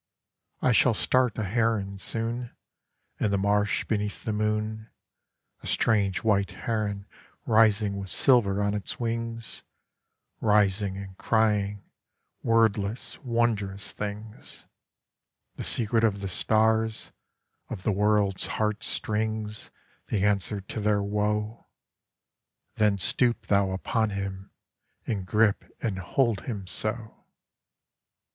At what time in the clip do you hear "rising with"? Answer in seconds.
7.45-8.09